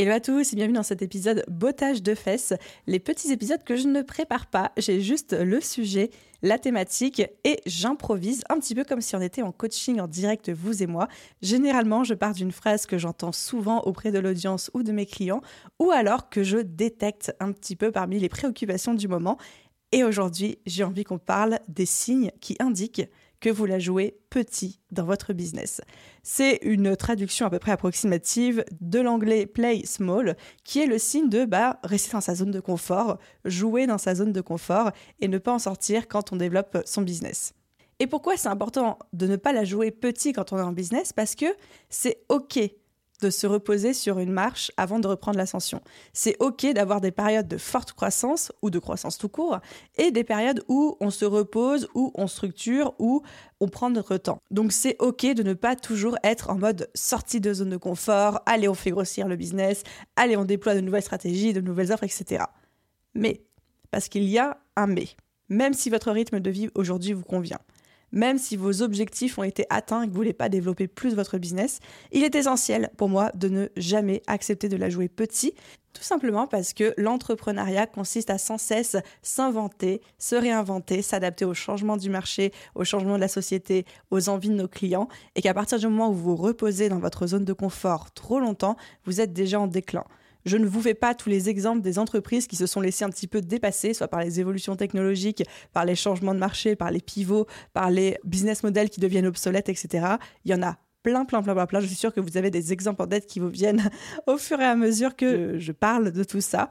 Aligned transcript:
Hello 0.00 0.12
à 0.12 0.20
tous 0.20 0.54
et 0.54 0.56
bienvenue 0.56 0.76
dans 0.76 0.82
cet 0.82 1.02
épisode 1.02 1.44
Bottage 1.46 2.02
de 2.02 2.14
fesses, 2.14 2.54
les 2.86 2.98
petits 2.98 3.32
épisodes 3.32 3.62
que 3.62 3.76
je 3.76 3.86
ne 3.86 4.00
prépare 4.00 4.46
pas, 4.46 4.72
j'ai 4.78 5.02
juste 5.02 5.34
le 5.34 5.60
sujet, 5.60 6.08
la 6.40 6.58
thématique 6.58 7.20
et 7.44 7.60
j'improvise 7.66 8.42
un 8.48 8.58
petit 8.58 8.74
peu 8.74 8.84
comme 8.84 9.02
si 9.02 9.14
on 9.14 9.20
était 9.20 9.42
en 9.42 9.52
coaching 9.52 10.00
en 10.00 10.06
direct 10.06 10.48
vous 10.48 10.82
et 10.82 10.86
moi. 10.86 11.06
Généralement, 11.42 12.02
je 12.02 12.14
pars 12.14 12.32
d'une 12.32 12.50
phrase 12.50 12.86
que 12.86 12.96
j'entends 12.96 13.32
souvent 13.32 13.82
auprès 13.82 14.10
de 14.10 14.18
l'audience 14.18 14.70
ou 14.72 14.82
de 14.82 14.90
mes 14.90 15.04
clients 15.04 15.42
ou 15.78 15.90
alors 15.90 16.30
que 16.30 16.44
je 16.44 16.56
détecte 16.56 17.36
un 17.38 17.52
petit 17.52 17.76
peu 17.76 17.92
parmi 17.92 18.18
les 18.18 18.30
préoccupations 18.30 18.94
du 18.94 19.06
moment. 19.06 19.36
Et 19.92 20.02
aujourd'hui, 20.02 20.60
j'ai 20.64 20.82
envie 20.82 21.04
qu'on 21.04 21.18
parle 21.18 21.58
des 21.68 21.84
signes 21.84 22.30
qui 22.40 22.56
indiquent 22.58 23.02
que 23.40 23.50
vous 23.50 23.66
la 23.66 23.78
jouez 23.78 24.18
petit 24.30 24.80
dans 24.90 25.04
votre 25.04 25.32
business. 25.32 25.80
C'est 26.22 26.58
une 26.62 26.96
traduction 26.96 27.46
à 27.46 27.50
peu 27.50 27.58
près 27.58 27.72
approximative 27.72 28.64
de 28.80 29.00
l'anglais 29.00 29.46
play 29.46 29.82
small, 29.84 30.36
qui 30.64 30.80
est 30.80 30.86
le 30.86 30.98
signe 30.98 31.28
de 31.28 31.44
bah, 31.44 31.80
rester 31.82 32.12
dans 32.12 32.20
sa 32.20 32.34
zone 32.34 32.50
de 32.50 32.60
confort, 32.60 33.18
jouer 33.44 33.86
dans 33.86 33.98
sa 33.98 34.14
zone 34.14 34.32
de 34.32 34.40
confort 34.40 34.92
et 35.20 35.28
ne 35.28 35.38
pas 35.38 35.52
en 35.52 35.58
sortir 35.58 36.08
quand 36.08 36.32
on 36.32 36.36
développe 36.36 36.78
son 36.84 37.02
business. 37.02 37.54
Et 37.98 38.06
pourquoi 38.06 38.36
c'est 38.36 38.48
important 38.48 38.98
de 39.12 39.26
ne 39.26 39.36
pas 39.36 39.52
la 39.52 39.64
jouer 39.64 39.90
petit 39.90 40.32
quand 40.32 40.52
on 40.52 40.58
est 40.58 40.62
en 40.62 40.72
business? 40.72 41.12
Parce 41.12 41.34
que 41.34 41.46
c'est 41.90 42.22
OK 42.28 42.58
de 43.20 43.30
se 43.30 43.46
reposer 43.46 43.92
sur 43.92 44.18
une 44.18 44.32
marche 44.32 44.72
avant 44.76 44.98
de 44.98 45.06
reprendre 45.06 45.38
l'ascension. 45.38 45.80
C'est 46.12 46.36
OK 46.40 46.66
d'avoir 46.72 47.00
des 47.00 47.10
périodes 47.10 47.48
de 47.48 47.58
forte 47.58 47.92
croissance 47.92 48.52
ou 48.62 48.70
de 48.70 48.78
croissance 48.78 49.18
tout 49.18 49.28
court 49.28 49.60
et 49.96 50.10
des 50.10 50.24
périodes 50.24 50.64
où 50.68 50.96
on 51.00 51.10
se 51.10 51.24
repose, 51.24 51.88
où 51.94 52.12
on 52.14 52.26
structure, 52.26 52.94
où 52.98 53.22
on 53.60 53.68
prend 53.68 53.90
notre 53.90 54.16
temps. 54.16 54.38
Donc 54.50 54.72
c'est 54.72 54.96
OK 54.98 55.26
de 55.26 55.42
ne 55.42 55.54
pas 55.54 55.76
toujours 55.76 56.16
être 56.24 56.50
en 56.50 56.56
mode 56.56 56.88
sortie 56.94 57.40
de 57.40 57.52
zone 57.52 57.70
de 57.70 57.76
confort, 57.76 58.40
allez 58.46 58.68
on 58.68 58.74
fait 58.74 58.90
grossir 58.90 59.28
le 59.28 59.36
business, 59.36 59.82
allez 60.16 60.36
on 60.36 60.44
déploie 60.44 60.74
de 60.74 60.80
nouvelles 60.80 61.02
stratégies, 61.02 61.52
de 61.52 61.60
nouvelles 61.60 61.92
offres, 61.92 62.04
etc. 62.04 62.44
Mais, 63.14 63.42
parce 63.90 64.08
qu'il 64.08 64.24
y 64.24 64.38
a 64.38 64.58
un 64.76 64.86
mais, 64.86 65.08
même 65.48 65.74
si 65.74 65.90
votre 65.90 66.10
rythme 66.10 66.40
de 66.40 66.50
vie 66.50 66.68
aujourd'hui 66.74 67.12
vous 67.12 67.24
convient, 67.24 67.58
même 68.12 68.38
si 68.38 68.56
vos 68.56 68.82
objectifs 68.82 69.38
ont 69.38 69.42
été 69.42 69.66
atteints 69.70 70.02
et 70.02 70.06
que 70.06 70.10
vous 70.10 70.18
ne 70.18 70.24
voulez 70.24 70.32
pas 70.32 70.48
développer 70.48 70.88
plus 70.88 71.14
votre 71.14 71.38
business, 71.38 71.80
il 72.12 72.24
est 72.24 72.34
essentiel 72.34 72.90
pour 72.96 73.08
moi 73.08 73.30
de 73.34 73.48
ne 73.48 73.68
jamais 73.76 74.22
accepter 74.26 74.68
de 74.68 74.76
la 74.76 74.90
jouer 74.90 75.08
petit, 75.08 75.54
tout 75.92 76.02
simplement 76.02 76.46
parce 76.46 76.72
que 76.72 76.94
l'entrepreneuriat 76.96 77.86
consiste 77.86 78.30
à 78.30 78.38
sans 78.38 78.58
cesse 78.58 78.96
s'inventer, 79.22 80.00
se 80.18 80.36
réinventer, 80.36 81.02
s'adapter 81.02 81.44
aux 81.44 81.54
changements 81.54 81.96
du 81.96 82.10
marché, 82.10 82.52
aux 82.74 82.84
changements 82.84 83.16
de 83.16 83.20
la 83.20 83.28
société, 83.28 83.84
aux 84.10 84.28
envies 84.28 84.50
de 84.50 84.54
nos 84.54 84.68
clients, 84.68 85.08
et 85.34 85.42
qu'à 85.42 85.54
partir 85.54 85.78
du 85.78 85.86
moment 85.88 86.10
où 86.10 86.14
vous 86.14 86.36
vous 86.36 86.36
reposez 86.36 86.88
dans 86.88 87.00
votre 87.00 87.26
zone 87.26 87.44
de 87.44 87.52
confort 87.52 88.12
trop 88.12 88.38
longtemps, 88.38 88.76
vous 89.04 89.20
êtes 89.20 89.32
déjà 89.32 89.60
en 89.60 89.66
déclin. 89.66 90.04
Je 90.44 90.56
ne 90.56 90.66
vous 90.66 90.80
fais 90.80 90.94
pas 90.94 91.14
tous 91.14 91.28
les 91.28 91.48
exemples 91.48 91.82
des 91.82 91.98
entreprises 91.98 92.46
qui 92.46 92.56
se 92.56 92.66
sont 92.66 92.80
laissées 92.80 93.04
un 93.04 93.10
petit 93.10 93.26
peu 93.26 93.40
dépasser, 93.40 93.94
soit 93.94 94.08
par 94.08 94.20
les 94.20 94.40
évolutions 94.40 94.76
technologiques, 94.76 95.44
par 95.72 95.84
les 95.84 95.94
changements 95.94 96.34
de 96.34 96.38
marché, 96.38 96.76
par 96.76 96.90
les 96.90 97.00
pivots, 97.00 97.46
par 97.72 97.90
les 97.90 98.18
business 98.24 98.62
models 98.62 98.90
qui 98.90 99.00
deviennent 99.00 99.26
obsolètes, 99.26 99.68
etc. 99.68 100.14
Il 100.44 100.50
y 100.50 100.54
en 100.54 100.62
a 100.62 100.78
plein, 101.02 101.24
plein, 101.24 101.42
plein, 101.42 101.54
plein, 101.54 101.66
plein. 101.66 101.80
Je 101.80 101.86
suis 101.86 101.96
sûre 101.96 102.12
que 102.12 102.20
vous 102.20 102.36
avez 102.36 102.50
des 102.50 102.72
exemples 102.72 103.02
en 103.02 103.06
tête 103.06 103.26
qui 103.26 103.40
vous 103.40 103.48
viennent 103.48 103.90
au 104.26 104.36
fur 104.36 104.60
et 104.60 104.64
à 104.64 104.76
mesure 104.76 105.16
que 105.16 105.58
je 105.58 105.72
parle 105.72 106.12
de 106.12 106.24
tout 106.24 106.40
ça. 106.40 106.70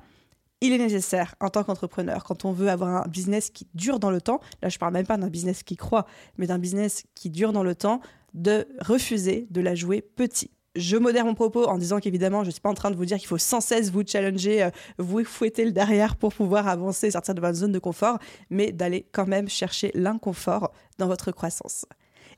Il 0.62 0.74
est 0.74 0.78
nécessaire 0.78 1.36
en 1.40 1.50
tant 1.50 1.64
qu'entrepreneur, 1.64 2.26
quand 2.26 2.44
on 2.44 2.52
veut 2.52 2.70
avoir 2.70 3.06
un 3.06 3.08
business 3.08 3.50
qui 3.50 3.66
dure 3.76 3.98
dans 3.98 4.12
le 4.12 4.20
temps, 4.20 4.42
là 4.62 4.68
je 4.68 4.78
parle 4.78 4.92
même 4.92 5.06
pas 5.06 5.16
d'un 5.16 5.30
business 5.30 5.64
qui 5.64 5.78
croît, 5.78 6.06
mais 6.38 6.48
d'un 6.48 6.60
business 6.60 7.04
qui 7.16 7.30
dure 7.30 7.54
dans 7.54 7.64
le 7.64 7.76
temps, 7.76 8.02
de 8.34 8.68
refuser 8.82 9.48
de 9.50 9.62
la 9.62 9.74
jouer 9.74 10.02
petit 10.02 10.52
je 10.80 10.98
modère 10.98 11.26
mon 11.26 11.36
propos 11.36 11.66
en 11.66 11.78
disant 11.78 12.00
qu'évidemment, 12.00 12.44
je 12.44 12.48
ne 12.48 12.52
suis 12.52 12.62
pas 12.62 12.70
en 12.70 12.74
train 12.74 12.92
de 12.92 12.96
vous 12.96 13.06
dire 13.06 13.18
qu'il 13.18 13.28
faut 13.28 13.38
sans 13.38 13.62
cesse 13.62 13.92
vous 13.92 14.04
challenger, 14.06 14.64
euh, 14.64 14.70
vous 14.98 15.24
fouetter 15.24 15.66
le 15.66 15.72
derrière 15.72 16.16
pour 16.16 16.34
pouvoir 16.34 16.68
avancer, 16.68 17.12
sortir 17.12 17.36
de 17.36 17.42
votre 17.42 17.58
zone 17.58 17.72
de 17.72 17.80
confort, 17.80 18.18
mais 18.50 18.72
d'aller 18.72 19.08
quand 19.12 19.28
même 19.28 19.50
chercher 19.50 19.92
l'inconfort 19.94 20.72
dans 20.98 21.08
votre 21.08 21.32
croissance. 21.32 21.86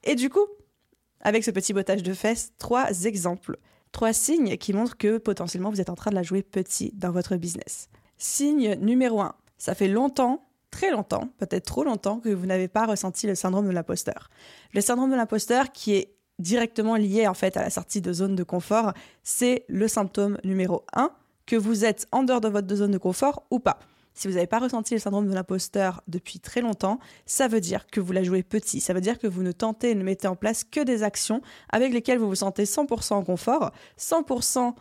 Et 0.03 0.15
du 0.15 0.29
coup, 0.29 0.45
avec 1.21 1.43
ce 1.43 1.51
petit 1.51 1.73
bottage 1.73 2.03
de 2.03 2.13
fesses, 2.13 2.53
trois 2.57 3.03
exemples, 3.03 3.57
trois 3.91 4.13
signes 4.13 4.57
qui 4.57 4.73
montrent 4.73 4.97
que 4.97 5.17
potentiellement 5.17 5.69
vous 5.69 5.81
êtes 5.81 5.89
en 5.89 5.95
train 5.95 6.11
de 6.11 6.15
la 6.15 6.23
jouer 6.23 6.41
petit 6.41 6.91
dans 6.95 7.11
votre 7.11 7.35
business. 7.35 7.89
Signe 8.17 8.75
numéro 8.75 9.21
un, 9.21 9.35
ça 9.57 9.75
fait 9.75 9.87
longtemps 9.87 10.47
très 10.71 10.89
longtemps, 10.89 11.29
peut-être 11.37 11.65
trop 11.65 11.83
longtemps, 11.83 12.19
que 12.19 12.29
vous 12.29 12.45
n'avez 12.45 12.69
pas 12.69 12.85
ressenti 12.85 13.27
le 13.27 13.35
syndrome 13.35 13.67
de 13.67 13.71
l'imposteur. 13.71 14.29
Le 14.73 14.81
syndrome 14.81 15.11
de 15.11 15.15
l'imposteur 15.15 15.71
qui 15.71 15.93
est 15.93 16.15
directement 16.41 16.95
lié 16.95 17.27
en 17.27 17.33
fait 17.33 17.55
à 17.57 17.61
la 17.61 17.69
sortie 17.69 18.01
de 18.01 18.11
zone 18.11 18.35
de 18.35 18.43
confort, 18.43 18.93
c'est 19.23 19.65
le 19.67 19.87
symptôme 19.87 20.37
numéro 20.43 20.83
1, 20.93 21.11
que 21.45 21.55
vous 21.55 21.85
êtes 21.85 22.07
en 22.11 22.23
dehors 22.23 22.41
de 22.41 22.49
votre 22.49 22.73
zone 22.75 22.91
de 22.91 22.97
confort 22.97 23.43
ou 23.51 23.59
pas. 23.59 23.79
Si 24.13 24.27
vous 24.27 24.33
n'avez 24.33 24.47
pas 24.47 24.59
ressenti 24.59 24.93
le 24.93 24.99
syndrome 24.99 25.27
de 25.27 25.33
l'imposteur 25.33 26.03
depuis 26.07 26.39
très 26.39 26.61
longtemps, 26.61 26.99
ça 27.25 27.47
veut 27.47 27.61
dire 27.61 27.87
que 27.87 28.01
vous 28.01 28.11
la 28.11 28.23
jouez 28.23 28.43
petit. 28.43 28.81
Ça 28.81 28.93
veut 28.93 29.01
dire 29.01 29.17
que 29.17 29.27
vous 29.27 29.41
ne 29.41 29.51
tentez 29.51 29.91
et 29.91 29.95
ne 29.95 30.03
mettez 30.03 30.27
en 30.27 30.35
place 30.35 30.63
que 30.63 30.81
des 30.81 31.03
actions 31.03 31.41
avec 31.69 31.93
lesquelles 31.93 32.19
vous 32.19 32.27
vous 32.27 32.35
sentez 32.35 32.65
100% 32.65 33.13
en 33.13 33.23
confort, 33.23 33.71
100% 33.97 34.73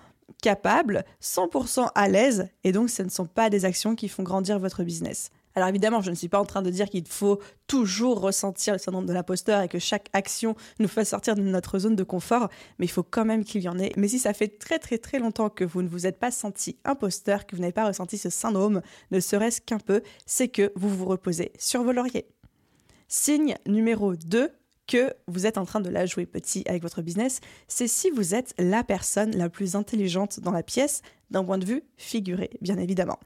capable, 0.43 1.04
100% 1.22 1.91
à 1.94 2.09
l'aise, 2.09 2.49
et 2.65 2.72
donc 2.72 2.91
ce 2.91 3.03
ne 3.03 3.09
sont 3.09 3.26
pas 3.26 3.50
des 3.50 3.65
actions 3.65 3.94
qui 3.94 4.09
font 4.09 4.22
grandir 4.22 4.59
votre 4.59 4.82
business. 4.82 5.31
Alors 5.60 5.69
évidemment, 5.69 6.00
je 6.00 6.09
ne 6.09 6.15
suis 6.15 6.31
pas 6.31 6.41
en 6.41 6.47
train 6.47 6.62
de 6.62 6.71
dire 6.71 6.88
qu'il 6.88 7.06
faut 7.06 7.38
toujours 7.66 8.22
ressentir 8.22 8.72
le 8.72 8.78
syndrome 8.78 9.04
de 9.04 9.12
l'imposteur 9.12 9.60
et 9.60 9.69
que 9.69 9.78
chaque 9.78 10.09
action 10.15 10.56
nous 10.78 10.88
fasse 10.88 11.10
sortir 11.10 11.34
de 11.34 11.43
notre 11.43 11.78
zone 11.78 11.97
de 11.97 12.03
confort, 12.03 12.48
mais 12.78 12.87
il 12.87 12.88
faut 12.88 13.03
quand 13.03 13.26
même 13.26 13.44
qu'il 13.44 13.60
y 13.60 13.69
en 13.69 13.78
ait. 13.78 13.93
Mais 13.99 14.09
si 14.09 14.19
ça 14.19 14.32
fait 14.32 14.49
très 14.59 14.78
très 14.78 14.97
très 14.97 15.19
longtemps 15.19 15.50
que 15.50 15.62
vous 15.62 15.82
ne 15.82 15.88
vous 15.88 16.06
êtes 16.06 16.19
pas 16.19 16.31
senti 16.31 16.78
imposteur, 16.87 17.44
que 17.47 17.54
vous 17.54 17.60
n'avez 17.60 17.75
pas 17.75 17.87
ressenti 17.87 18.16
ce 18.16 18.31
syndrome, 18.31 18.81
ne 19.10 19.20
serait-ce 19.20 19.60
qu'un 19.60 19.78
peu, 19.78 20.00
c'est 20.25 20.49
que 20.49 20.72
vous 20.76 20.88
vous 20.88 21.04
reposez 21.04 21.53
sur 21.59 21.82
vos 21.82 21.93
lauriers. 21.93 22.26
Signe 23.09 23.56
numéro 23.66 24.16
2 24.16 24.49
que 24.87 25.12
vous 25.26 25.44
êtes 25.44 25.59
en 25.59 25.66
train 25.66 25.82
de 25.82 25.91
la 25.91 26.06
jouer 26.06 26.25
petit 26.25 26.65
avec 26.69 26.81
votre 26.81 27.03
business, 27.03 27.41
c'est 27.69 27.87
si 27.87 28.09
vous 28.09 28.34
êtes 28.34 28.54
la 28.59 28.82
personne 28.82 29.37
la 29.37 29.50
plus 29.50 29.76
intelligente 29.76 30.41
dans 30.41 30.53
la 30.53 30.62
pièce 30.62 31.03
d'un 31.31 31.44
point 31.44 31.59
de 31.59 31.66
vue 31.66 31.82
figuré, 31.99 32.49
bien 32.62 32.78
évidemment. 32.78 33.19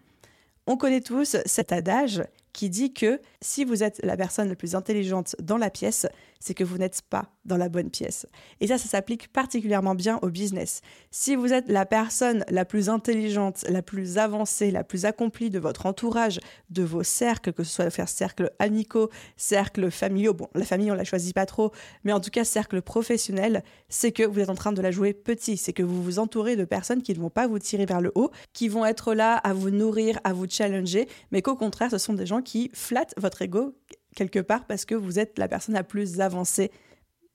On 0.66 0.76
connaît 0.76 1.02
tous 1.02 1.36
cet 1.44 1.72
adage 1.72 2.22
qui 2.54 2.70
dit 2.70 2.94
que 2.94 3.20
si 3.42 3.64
vous 3.64 3.82
êtes 3.82 4.00
la 4.02 4.16
personne 4.16 4.48
la 4.48 4.54
plus 4.54 4.74
intelligente 4.74 5.36
dans 5.42 5.58
la 5.58 5.68
pièce, 5.68 6.06
c'est 6.40 6.54
que 6.54 6.64
vous 6.64 6.78
n'êtes 6.78 7.02
pas 7.02 7.30
dans 7.44 7.56
la 7.56 7.68
bonne 7.68 7.90
pièce. 7.90 8.26
Et 8.60 8.66
ça, 8.66 8.78
ça 8.78 8.88
s'applique 8.88 9.32
particulièrement 9.32 9.94
bien 9.94 10.18
au 10.22 10.28
business. 10.28 10.82
Si 11.10 11.36
vous 11.36 11.52
êtes 11.52 11.68
la 11.68 11.86
personne 11.86 12.44
la 12.48 12.64
plus 12.64 12.88
intelligente, 12.88 13.64
la 13.68 13.82
plus 13.82 14.18
avancée, 14.18 14.70
la 14.70 14.84
plus 14.84 15.04
accomplie 15.04 15.50
de 15.50 15.58
votre 15.58 15.86
entourage, 15.86 16.40
de 16.70 16.82
vos 16.82 17.02
cercles, 17.02 17.52
que 17.52 17.64
ce 17.64 17.74
soit 17.74 17.90
faire 17.90 18.08
cercle 18.08 18.52
amicaux, 18.58 19.10
cercle 19.36 19.90
familiaux, 19.90 20.34
bon, 20.34 20.48
la 20.54 20.64
famille, 20.64 20.90
on 20.90 20.94
la 20.94 21.04
choisit 21.04 21.34
pas 21.34 21.46
trop, 21.46 21.72
mais 22.04 22.12
en 22.12 22.20
tout 22.20 22.30
cas, 22.30 22.44
cercle 22.44 22.82
professionnel, 22.82 23.64
c'est 23.88 24.12
que 24.12 24.22
vous 24.22 24.40
êtes 24.40 24.50
en 24.50 24.54
train 24.54 24.72
de 24.72 24.82
la 24.82 24.90
jouer 24.90 25.12
petit. 25.12 25.56
C'est 25.56 25.72
que 25.72 25.82
vous 25.82 26.02
vous 26.02 26.18
entourez 26.18 26.56
de 26.56 26.64
personnes 26.64 27.02
qui 27.02 27.14
ne 27.14 27.20
vont 27.20 27.30
pas 27.30 27.46
vous 27.46 27.58
tirer 27.58 27.86
vers 27.86 28.00
le 28.00 28.12
haut, 28.14 28.30
qui 28.52 28.68
vont 28.68 28.84
être 28.84 29.14
là 29.14 29.36
à 29.36 29.54
vous 29.54 29.70
nourrir, 29.70 30.20
à 30.24 30.32
vous 30.32 30.46
challenger, 30.48 31.08
mais 31.32 31.42
qu'au 31.42 31.56
contraire, 31.56 31.90
ce 31.90 31.98
sont 31.98 32.12
des 32.12 32.26
gens 32.26 32.42
qui 32.44 32.70
flattent 32.72 33.14
votre 33.16 33.42
ego 33.42 33.74
quelque 34.14 34.38
part 34.38 34.64
parce 34.66 34.84
que 34.84 34.94
vous 34.94 35.18
êtes 35.18 35.38
la 35.38 35.48
personne 35.48 35.74
la 35.74 35.82
plus 35.82 36.20
avancée 36.20 36.70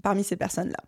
parmi 0.02 0.24
ces 0.24 0.38
personnes-là. 0.38 0.80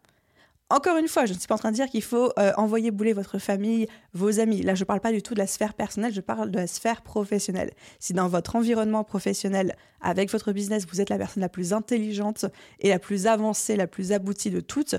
Encore 0.70 0.96
une 0.96 1.10
fois, 1.10 1.26
je 1.26 1.34
ne 1.34 1.38
suis 1.38 1.50
pas 1.50 1.56
en 1.56 1.58
train 1.58 1.72
de 1.72 1.76
dire 1.76 1.90
qu'il 1.90 2.02
faut 2.02 2.32
euh, 2.40 2.54
envoyer 2.56 2.92
bouler 2.92 3.12
votre 3.12 3.40
famille, 3.40 3.88
vos 4.14 4.40
amis. 4.40 4.62
Là, 4.62 4.74
je 4.74 4.84
ne 4.84 4.86
parle 4.86 5.02
pas 5.02 5.12
du 5.12 5.22
tout 5.22 5.34
de 5.34 5.40
la 5.40 5.48
sphère 5.48 5.74
personnelle, 5.74 6.14
je 6.14 6.22
parle 6.22 6.50
de 6.50 6.60
la 6.60 6.68
sphère 6.68 7.02
professionnelle. 7.02 7.72
Si 8.00 8.14
dans 8.14 8.30
votre 8.30 8.56
environnement 8.56 9.04
professionnel, 9.04 9.76
avec 10.00 10.32
votre 10.32 10.54
business, 10.54 10.88
vous 10.90 11.02
êtes 11.02 11.10
la 11.10 11.18
personne 11.18 11.42
la 11.42 11.50
plus 11.50 11.74
intelligente 11.74 12.46
et 12.80 12.88
la 12.88 13.00
plus 13.00 13.28
avancée, 13.28 13.76
la 13.76 13.88
plus 13.88 14.14
aboutie 14.14 14.50
de 14.50 14.62
toutes, 14.62 14.96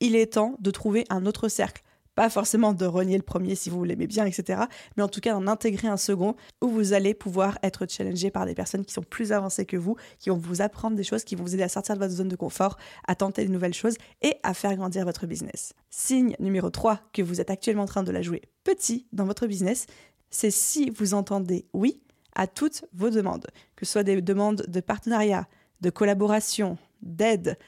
il 0.00 0.14
est 0.14 0.34
temps 0.34 0.56
de 0.58 0.70
trouver 0.70 1.06
un 1.08 1.24
autre 1.24 1.48
cercle 1.48 1.82
Pas 2.14 2.30
forcément 2.30 2.72
de 2.72 2.86
renier 2.86 3.16
le 3.16 3.22
premier 3.22 3.54
si 3.54 3.70
vous 3.70 3.82
l'aimez 3.84 4.06
bien, 4.06 4.24
etc. 4.24 4.62
Mais 4.96 5.02
en 5.02 5.08
tout 5.08 5.20
cas 5.20 5.32
d'en 5.32 5.46
intégrer 5.46 5.88
un 5.88 5.96
second 5.96 6.36
où 6.62 6.68
vous 6.68 6.92
allez 6.92 7.14
pouvoir 7.14 7.58
être 7.62 7.86
challengé 7.88 8.30
par 8.30 8.46
des 8.46 8.54
personnes 8.54 8.84
qui 8.84 8.92
sont 8.92 9.02
plus 9.02 9.32
avancées 9.32 9.66
que 9.66 9.76
vous, 9.76 9.96
qui 10.18 10.30
vont 10.30 10.36
vous 10.36 10.62
apprendre 10.62 10.96
des 10.96 11.04
choses, 11.04 11.24
qui 11.24 11.34
vont 11.34 11.44
vous 11.44 11.54
aider 11.54 11.64
à 11.64 11.68
sortir 11.68 11.94
de 11.96 12.00
votre 12.00 12.14
zone 12.14 12.28
de 12.28 12.36
confort, 12.36 12.76
à 13.06 13.14
tenter 13.14 13.44
de 13.44 13.50
nouvelles 13.50 13.74
choses 13.74 13.96
et 14.22 14.36
à 14.42 14.54
faire 14.54 14.76
grandir 14.76 15.04
votre 15.04 15.26
business. 15.26 15.72
Signe 15.90 16.36
numéro 16.38 16.70
3 16.70 17.00
que 17.12 17.22
vous 17.22 17.40
êtes 17.40 17.50
actuellement 17.50 17.84
en 17.84 17.86
train 17.86 18.02
de 18.02 18.12
la 18.12 18.22
jouer 18.22 18.42
petit 18.62 19.06
dans 19.12 19.24
votre 19.24 19.46
business, 19.46 19.86
c'est 20.30 20.50
si 20.50 20.90
vous 20.90 21.14
entendez 21.14 21.66
oui 21.72 22.00
à 22.34 22.46
toutes 22.46 22.84
vos 22.92 23.10
demandes, 23.10 23.46
que 23.76 23.86
ce 23.86 23.92
soit 23.92 24.02
des 24.02 24.20
demandes 24.20 24.64
de 24.66 24.80
partenariat, 24.80 25.46
de 25.80 25.90
collaboration, 25.90 26.76
d'aide, 27.02 27.58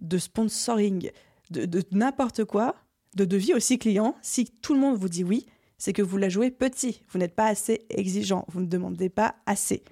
de 0.00 0.18
sponsoring, 0.18 1.10
de, 1.50 1.82
n'importe 1.92 2.44
quoi, 2.44 2.74
de 3.16 3.24
devis 3.24 3.54
aussi 3.54 3.78
client, 3.78 4.14
si 4.22 4.44
tout 4.44 4.74
le 4.74 4.80
monde 4.80 4.96
vous 4.96 5.08
dit 5.08 5.24
oui, 5.24 5.46
c'est 5.78 5.92
que 5.92 6.02
vous 6.02 6.18
la 6.18 6.28
jouez 6.28 6.50
petit, 6.50 7.02
vous 7.10 7.18
n'êtes 7.18 7.34
pas 7.34 7.46
assez 7.46 7.86
exigeant, 7.90 8.44
vous 8.48 8.60
ne 8.60 8.66
demandez 8.66 9.08
pas 9.08 9.34
assez, 9.46 9.82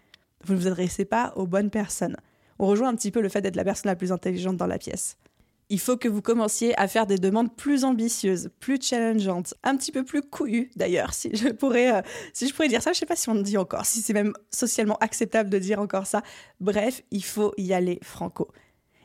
vous 0.45 0.55
ne 0.55 0.59
vous 0.59 0.67
adressez 0.69 1.05
pas 1.05 1.33
aux 1.37 1.47
bonnes 1.47 1.71
personnes. 1.71 2.17
On 2.59 2.67
rejoint 2.67 2.89
un 2.89 2.95
petit 2.95 3.11
peu 3.11 3.21
le 3.21 3.29
fait 3.29 3.41
d'être 3.41 3.57
la 3.57 3.65
personne 3.65 3.91
la 3.91 3.97
plus 3.97 4.13
intelligente 4.13 4.57
dans 4.57 4.67
la 4.67 4.79
pièce. 4.79 5.17
Il 5.71 5.81
faut 5.81 5.97
que 5.97 6.09
vous 6.09 6.21
commenciez 6.21 6.79
à 6.79 6.87
faire 6.87 7.07
des 7.07 7.17
demandes 7.17 7.57
plus 7.57 7.85
ambitieuses, 7.85 8.51
plus 8.61 8.79
challengeantes, 8.81 9.55
un 9.63 9.77
petit 9.79 9.91
peu 9.91 10.05
plus 10.05 10.21
couillues 10.21 10.71
d'ailleurs, 10.77 11.15
si 11.15 11.35
je 11.35 11.49
pourrais, 11.49 11.97
euh, 11.97 12.03
si 12.35 12.47
je 12.47 12.55
pourrais 12.55 12.69
dire 12.69 12.83
ça. 12.83 12.93
Je 12.93 12.97
ne 12.97 13.01
sais 13.01 13.07
pas 13.07 13.17
si 13.17 13.31
on 13.31 13.35
le 13.35 13.43
dit 13.43 13.57
encore, 13.57 13.87
si 13.87 14.03
c'est 14.03 14.13
même 14.13 14.35
socialement 14.51 14.99
acceptable 15.01 15.49
de 15.49 15.59
dire 15.59 15.81
encore 15.81 16.07
ça. 16.07 16.23
Bref, 16.61 17.03
il 17.11 17.25
faut 17.25 17.55
y 17.57 17.73
aller 17.73 17.99
franco. 18.03 18.49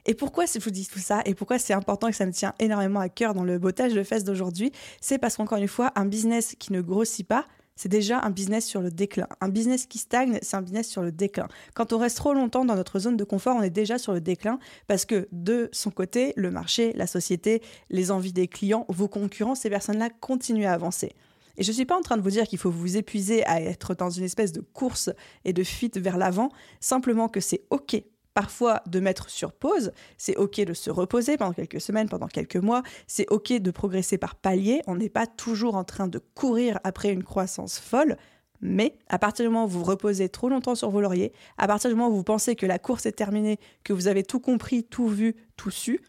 Et 0.10 0.16
pourquoi 0.16 0.46
je 0.48 0.58
vous 0.58 0.72
dis 0.72 0.88
tout 0.88 0.98
ça 0.98 1.22
et 1.26 1.36
pourquoi 1.36 1.60
c'est 1.60 1.72
important 1.72 2.08
et 2.08 2.10
que 2.10 2.18
ça 2.18 2.26
me 2.26 2.32
tient 2.32 2.56
énormément 2.58 3.00
à 3.00 3.10
cœur 3.10 3.36
dans 3.36 3.44
le 3.44 3.60
bottage 3.60 3.94
de 3.94 4.02
fesses 4.02 4.24
d'aujourd'hui, 4.24 4.72
c'est 5.02 5.20
parce 5.20 5.38
qu'encore 5.38 5.60
une 5.60 5.68
fois, 5.68 5.92
un 5.96 6.06
business 6.06 6.56
qui 6.58 6.74
ne 6.74 6.82
grossit 6.82 7.28
pas, 7.28 7.46
c'est 7.76 7.90
déjà 7.90 8.20
un 8.24 8.32
business 8.32 8.66
sur 8.66 8.82
le 8.82 8.90
déclin. 8.90 9.28
Un 9.40 9.50
business 9.50 9.86
qui 9.86 10.00
stagne, 10.00 10.40
c'est 10.42 10.58
un 10.58 10.64
business 10.64 10.90
sur 10.90 11.04
le 11.04 11.12
déclin. 11.12 11.48
Quand 11.76 11.94
on 11.94 12.00
reste 12.00 12.18
trop 12.18 12.34
longtemps 12.34 12.66
dans 12.66 12.74
notre 12.74 12.98
zone 12.98 13.18
de 13.18 13.24
confort, 13.24 13.56
on 13.56 13.62
est 13.62 13.70
déjà 13.70 14.00
sur 14.00 14.12
le 14.12 14.20
déclin 14.20 14.58
parce 14.88 15.06
que 15.06 15.28
de 15.32 15.70
son 15.74 15.92
côté, 15.92 16.34
le 16.36 16.50
marché, 16.50 16.92
la 16.96 17.06
société, 17.06 17.62
les 17.92 18.10
envies 18.10 18.34
des 18.34 18.48
clients, 18.48 18.88
vos 18.90 19.08
concurrents, 19.08 19.54
ces 19.54 19.70
personnes-là 19.70 20.10
continuent 20.10 20.66
à 20.66 20.74
avancer. 20.74 21.12
Et 21.58 21.64
je 21.64 21.70
ne 21.70 21.76
suis 21.76 21.86
pas 21.86 21.96
en 21.96 22.02
train 22.02 22.18
de 22.18 22.24
vous 22.24 22.32
dire 22.32 22.48
qu'il 22.48 22.58
faut 22.58 22.72
vous 22.72 22.98
épuiser 22.98 23.46
à 23.46 23.62
être 23.62 23.94
dans 23.94 24.10
une 24.10 24.24
espèce 24.24 24.54
de 24.54 24.62
course 24.62 25.12
et 25.46 25.54
de 25.54 25.64
fuite 25.64 26.00
vers 26.00 26.18
l'avant, 26.18 26.50
simplement 26.80 27.30
que 27.30 27.42
c'est 27.42 27.62
OK 27.70 28.02
parfois 28.34 28.82
de 28.88 29.00
mettre 29.00 29.30
sur 29.30 29.52
pause. 29.52 29.92
C'est 30.18 30.36
OK 30.36 30.60
de 30.60 30.74
se 30.74 30.90
reposer 30.90 31.38
pendant 31.38 31.54
quelques 31.54 31.82
semaines, 31.82 32.10
pendant 32.10 32.28
quelques 32.28 32.56
mois. 32.58 32.84
C'est 33.08 33.30
OK 33.30 33.52
de 33.52 33.72
progresser 33.72 34.18
par 34.18 34.36
paliers. 34.36 34.82
On 34.88 34.96
n'est 34.96 35.10
pas 35.10 35.28
toujours 35.28 35.76
en 35.76 35.84
train 35.84 36.08
de 36.08 36.20
courir 36.36 36.80
après 36.84 37.12
une 37.12 37.24
croissance 37.24 37.80
folle. 37.80 38.18
Mais 38.62 38.98
à 39.08 39.20
partir 39.20 39.46
du 39.46 39.50
moment 39.50 39.66
où 39.66 39.70
vous 39.70 39.84
reposez 39.84 40.30
trop 40.30 40.50
longtemps 40.50 40.76
sur 40.76 40.90
vos 40.90 41.02
lauriers, 41.02 41.32
à 41.58 41.68
partir 41.68 41.90
du 41.90 41.96
moment 41.96 42.10
où 42.10 42.16
vous 42.16 42.24
pensez 42.24 42.56
que 42.56 42.66
la 42.66 42.78
course 42.78 43.06
est 43.06 43.14
terminée, 43.14 43.58
que 43.84 43.94
vous 43.94 44.08
avez 44.08 44.24
tout 44.24 44.40
compris, 44.40 44.84
tout 44.84 45.08
vu, 45.08 45.36
tout 45.56 45.72
su, 45.72 46.02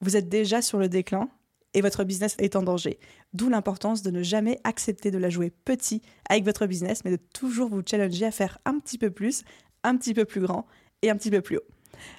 vous 0.00 0.16
êtes 0.16 0.28
déjà 0.28 0.62
sur 0.62 0.78
le 0.78 0.88
déclin 0.88 1.28
et 1.74 1.80
votre 1.80 2.04
business 2.04 2.36
est 2.38 2.56
en 2.56 2.62
danger. 2.62 2.98
D'où 3.32 3.48
l'importance 3.48 4.02
de 4.02 4.10
ne 4.10 4.22
jamais 4.22 4.60
accepter 4.64 5.10
de 5.10 5.18
la 5.18 5.28
jouer 5.28 5.50
petit 5.50 6.02
avec 6.28 6.44
votre 6.44 6.66
business, 6.66 7.04
mais 7.04 7.10
de 7.10 7.16
toujours 7.16 7.68
vous 7.68 7.82
challenger 7.84 8.26
à 8.26 8.30
faire 8.30 8.58
un 8.64 8.78
petit 8.78 8.96
peu 8.96 9.10
plus, 9.10 9.42
un 9.82 9.96
petit 9.96 10.14
peu 10.14 10.24
plus 10.24 10.40
grand 10.40 10.66
et 11.02 11.10
un 11.10 11.16
petit 11.16 11.30
peu 11.30 11.40
plus 11.40 11.58
haut. 11.58 11.64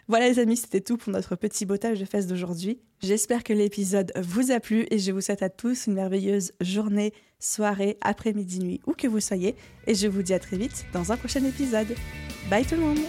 Voilà 0.07 0.27
les 0.27 0.39
amis, 0.39 0.57
c'était 0.57 0.81
tout 0.81 0.97
pour 0.97 1.11
notre 1.11 1.35
petit 1.35 1.65
bottage 1.65 1.99
de 1.99 2.05
fesses 2.05 2.27
d'aujourd'hui. 2.27 2.79
J'espère 3.01 3.43
que 3.43 3.53
l'épisode 3.53 4.11
vous 4.15 4.51
a 4.51 4.59
plu 4.59 4.85
et 4.89 4.99
je 4.99 5.11
vous 5.11 5.21
souhaite 5.21 5.43
à 5.43 5.49
tous 5.49 5.87
une 5.87 5.93
merveilleuse 5.93 6.53
journée, 6.61 7.13
soirée, 7.39 7.97
après-midi, 8.01 8.59
nuit, 8.59 8.81
où 8.87 8.93
que 8.93 9.07
vous 9.07 9.19
soyez. 9.19 9.55
Et 9.87 9.95
je 9.95 10.07
vous 10.07 10.21
dis 10.21 10.33
à 10.33 10.39
très 10.39 10.57
vite 10.57 10.85
dans 10.93 11.11
un 11.11 11.17
prochain 11.17 11.43
épisode. 11.43 11.95
Bye 12.49 12.65
tout 12.65 12.75
le 12.75 12.81
monde 12.81 12.99